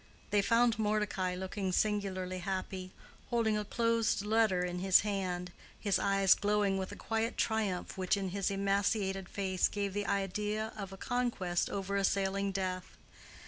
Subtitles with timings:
[0.31, 2.89] They found Mordecai looking singularly happy,
[3.29, 8.17] holding a closed letter in his hand, his eyes glowing with a quiet triumph which
[8.17, 12.97] in his emaciated face gave the idea of a conquest over assailing death.